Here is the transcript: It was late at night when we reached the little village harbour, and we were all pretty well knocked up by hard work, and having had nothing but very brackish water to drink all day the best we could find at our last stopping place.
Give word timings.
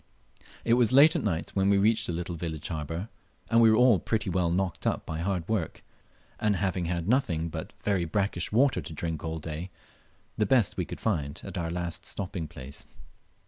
It 0.65 0.73
was 0.73 0.91
late 0.91 1.15
at 1.15 1.23
night 1.23 1.51
when 1.51 1.69
we 1.69 1.77
reached 1.77 2.07
the 2.07 2.11
little 2.11 2.33
village 2.35 2.69
harbour, 2.69 3.07
and 3.51 3.61
we 3.61 3.69
were 3.69 3.75
all 3.77 3.99
pretty 3.99 4.31
well 4.31 4.49
knocked 4.49 4.87
up 4.87 5.05
by 5.05 5.19
hard 5.19 5.47
work, 5.47 5.83
and 6.39 6.55
having 6.55 6.85
had 6.85 7.07
nothing 7.07 7.49
but 7.49 7.71
very 7.83 8.05
brackish 8.05 8.51
water 8.51 8.81
to 8.81 8.93
drink 8.93 9.23
all 9.23 9.37
day 9.37 9.69
the 10.39 10.47
best 10.47 10.75
we 10.75 10.85
could 10.85 10.99
find 10.99 11.39
at 11.43 11.55
our 11.55 11.69
last 11.69 12.07
stopping 12.07 12.47
place. 12.47 12.83